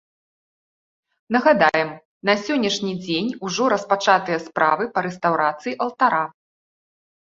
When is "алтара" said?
5.87-6.25